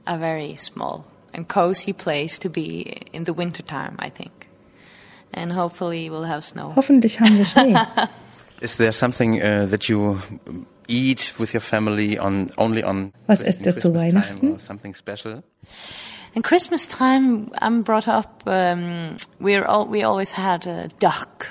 A 0.04 0.16
very 0.16 0.56
small 0.56 1.02
and 1.34 1.48
cozy 1.48 1.92
place 1.92 2.38
to 2.38 2.48
be 2.48 3.02
in 3.12 3.24
the 3.24 3.32
winter 3.32 3.62
time, 3.62 3.96
I 3.98 4.10
think. 4.10 4.48
And 5.32 5.52
hopefully 5.52 6.10
we'll 6.10 6.24
have 6.24 6.44
snow. 6.44 6.72
Hoffentlich 6.74 7.18
haben 7.20 7.36
wir 7.36 7.44
Schnee. 7.44 7.76
Is 8.60 8.76
there 8.76 8.92
something 8.92 9.40
uh, 9.40 9.66
that 9.66 9.88
you 9.88 10.20
eat 10.88 11.34
with 11.38 11.54
your 11.54 11.60
family 11.60 12.18
on 12.18 12.50
only 12.58 12.82
on 12.82 13.12
Was 13.26 13.42
esst 13.42 13.64
ihr 13.66 13.76
zu 13.76 13.94
Weihnachten? 13.94 14.58
Something 14.58 14.94
special? 14.94 15.42
In 16.34 16.42
Christmas 16.42 16.86
time, 16.86 17.50
I'm 17.60 17.82
brought 17.82 18.08
up. 18.08 18.42
Um, 18.46 19.16
we're 19.38 19.64
all, 19.64 19.86
we 19.86 20.02
always 20.02 20.32
had 20.32 20.66
a 20.66 20.88
duck. 20.98 21.46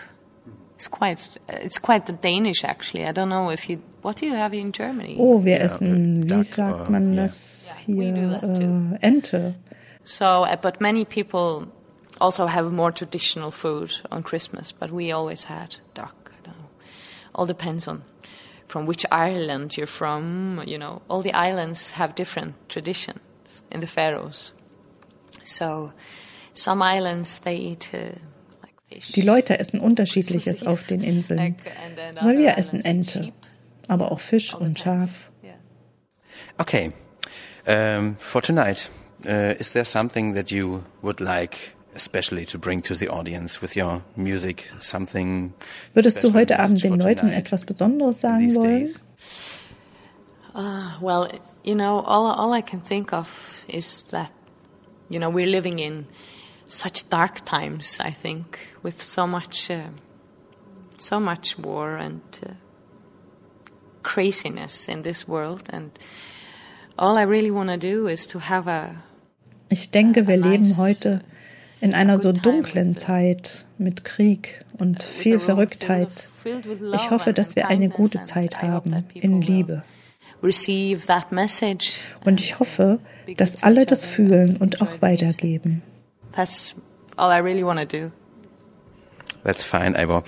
It's 0.76 0.88
quite 0.88 1.38
it's 1.48 1.80
quite 1.80 2.06
the 2.06 2.14
Danish 2.14 2.64
actually. 2.64 3.06
I 3.06 3.12
don't 3.12 3.30
know 3.30 3.50
if 3.50 3.70
you 3.70 3.82
what 4.02 4.18
do 4.18 4.26
you 4.26 4.36
have 4.36 4.54
in 4.54 4.72
Germany? 4.72 5.18
Oh, 5.20 5.44
wir 5.44 5.60
essen, 5.60 6.30
wie 6.30 6.44
sagt 6.44 6.90
man 6.90 7.16
das 7.16 7.74
hier? 7.86 8.40
Äh, 8.44 8.98
Ente. 9.02 9.56
So, 10.08 10.44
uh, 10.46 10.56
but 10.56 10.80
many 10.80 11.04
people 11.04 11.68
also 12.22 12.46
have 12.46 12.72
more 12.72 12.94
traditional 12.94 13.52
food 13.52 13.94
on 14.10 14.24
Christmas, 14.24 14.72
but 14.72 14.90
we 14.90 15.12
always 15.12 15.44
had 15.44 15.76
duck. 15.94 16.32
I 16.32 16.46
don't 16.46 16.58
know. 16.58 16.70
All 17.36 17.46
depends 17.46 17.90
on 17.90 18.04
from 18.70 18.86
which 18.86 19.06
island 19.12 19.76
you're 19.76 19.86
from. 19.86 20.64
You 20.66 20.78
know, 20.78 21.02
all 21.10 21.22
the 21.22 21.34
islands 21.34 21.92
have 21.92 22.16
different 22.16 22.56
traditions 22.70 23.20
in 23.70 23.82
the 23.82 23.88
Faroes. 23.88 24.54
So, 25.44 25.92
some 26.54 26.82
islands 26.82 27.40
they 27.40 27.58
eat. 27.58 27.90
Uh, 27.94 28.16
Die 28.90 29.22
Leute 29.24 29.60
essen 29.60 29.82
unterschiedliches 29.82 30.66
auf 30.66 30.88
den 30.88 31.04
Inseln. 31.04 31.58
Weil 32.22 32.38
wir 32.38 32.58
essen 32.58 32.80
Ente, 32.86 33.34
aber 33.90 34.14
auch 34.14 34.22
Fisch 34.22 34.54
und 34.54 34.80
Schaf. 34.80 35.30
Okay, 36.58 36.94
um, 37.68 38.16
for 38.20 38.42
tonight 38.42 38.90
uh, 39.28 39.54
is 39.60 39.72
there 39.72 39.86
something 39.86 40.34
that 40.34 40.52
you 40.52 40.86
would 41.02 41.20
like 41.20 41.76
especially 41.96 42.46
to 42.46 42.58
bring 42.58 42.82
to 42.84 42.96
the 42.96 43.10
audience 43.10 43.62
with 43.62 43.76
your 43.76 44.02
music? 44.16 44.72
Something. 44.80 45.54
Würdest 45.94 46.24
du 46.24 46.34
heute 46.34 46.60
Abend 46.60 46.84
den 46.84 47.00
Leuten 47.00 47.30
etwas 47.32 47.66
Besonderes 47.66 48.22
sagen 48.22 48.56
wollen? 48.56 48.90
Uh, 50.54 50.98
well, 51.02 51.28
you 51.64 51.76
know, 51.76 52.00
all 52.00 52.32
all 52.32 52.54
I 52.54 52.62
can 52.62 52.82
think 52.82 53.14
of 53.14 53.28
is 53.68 54.04
that, 54.12 54.32
you 55.10 55.20
know, 55.20 55.30
we're 55.30 55.52
living 55.52 55.80
in 55.80 56.06
such 56.68 57.10
dark 57.10 57.46
times. 57.46 58.00
I 58.00 58.12
think 58.12 58.60
with 58.82 59.02
so 59.02 59.28
much, 59.28 59.70
uh, 59.70 59.90
so 60.98 61.20
much 61.20 61.58
war 61.60 61.98
and 61.98 62.22
uh, 62.44 62.54
craziness 64.04 64.88
in 64.88 65.04
this 65.04 65.28
world, 65.28 65.70
and 65.70 65.92
all 66.98 67.18
I 67.18 67.24
really 67.24 67.52
want 67.52 67.70
to 67.70 67.78
do 67.78 68.08
is 68.08 68.28
to 68.28 68.40
have 68.40 68.68
a. 68.68 69.04
Ich 69.70 69.92
denke, 69.92 70.28
wir 70.28 70.38
leben 70.38 70.78
heute 70.78 71.22
in 71.82 71.94
einer 71.94 72.20
so 72.20 72.32
dunklen 72.32 72.96
Zeit 72.96 73.66
mit 73.78 74.04
Krieg 74.04 74.66
und 74.78 75.04
viel 75.04 75.40
Verrücktheit. 75.40 76.10
Ich 76.94 77.12
hoffe, 77.12 77.34
dass 77.34 77.56
wir 77.56 77.68
eine 77.68 77.90
gute 77.90 78.24
Zeit 78.24 78.62
haben 78.62 79.06
in 79.14 79.42
Liebe. 79.42 79.84
Und 80.42 82.40
ich 82.40 82.60
hoffe, 82.60 83.00
dass 83.36 83.64
alle 83.64 83.86
das 83.86 84.06
fühlen 84.06 84.58
und 84.58 84.82
auch 84.82 85.02
weitergeben. 85.02 85.82
That's 86.32 86.76
all 87.16 87.32
I 87.32 87.42
really 87.42 87.66
want 87.66 87.80
to 87.80 87.86
do. 87.86 88.12
That's 89.44 89.64
fine, 89.64 89.96
Ivor. 89.96 90.24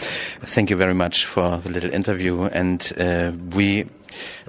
Thank 0.46 0.70
you 0.70 0.78
very 0.78 0.94
much 0.94 1.26
for 1.26 1.58
the 1.58 1.70
little 1.70 1.92
interview, 1.92 2.44
and 2.44 2.94
uh, 2.98 3.32
we 3.56 3.86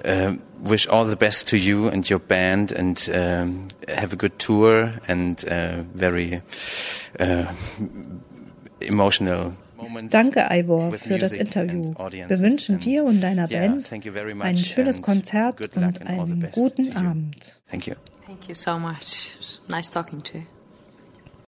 uh, 0.05 0.35
wish 0.61 0.87
all 0.87 1.05
the 1.05 1.17
best 1.17 1.47
to 1.49 1.57
you 1.57 1.87
and 1.87 2.09
your 2.09 2.19
band, 2.19 2.71
and 2.71 3.09
um, 3.13 3.67
have 3.87 4.13
a 4.13 4.15
good 4.15 4.37
tour 4.39 4.93
and 5.07 5.43
uh, 5.49 5.83
very 5.93 6.41
uh, 7.19 7.45
emotional 8.79 9.55
Danke, 10.09 10.47
Ivor, 10.51 10.91
für 10.93 11.17
das 11.17 11.31
Interview. 11.31 11.93
Wir 11.95 12.39
wünschen 12.39 12.79
dir 12.79 13.03
und 13.03 13.21
deiner 13.21 13.47
Band 13.47 13.91
ein 14.41 14.57
schönes 14.57 15.01
Konzert 15.01 15.75
und 15.75 16.07
einen 16.07 16.51
guten 16.51 16.95
Abend. 16.95 17.59
Thank 17.69 17.87
you. 17.87 17.95
Thank 18.27 18.47
you 18.47 18.55
so 18.55 18.77
much. 18.77 19.37
Nice 19.67 19.89
talking 19.89 20.21
to 20.21 20.37
you. 20.37 20.60